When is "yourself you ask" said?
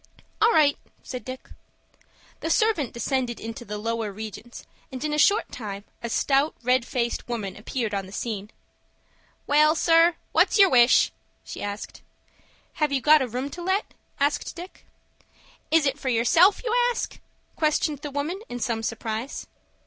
16.09-17.19